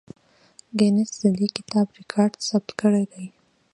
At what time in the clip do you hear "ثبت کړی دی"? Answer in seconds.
2.47-3.25